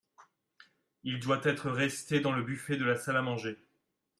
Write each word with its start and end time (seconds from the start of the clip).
Il 1.03 1.19
doit 1.19 1.41
être 1.43 1.69
resté 1.69 2.21
dans 2.21 2.31
le 2.31 2.41
buffet 2.41 2.75
de 2.75 2.83
la 2.85 2.97
salle 2.97 3.17
à 3.17 3.21
manger. 3.21 3.59